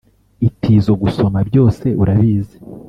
itizo 0.47 0.91
gusoma 1.01 1.39
byose 1.49 1.85
urabizi 2.01 2.57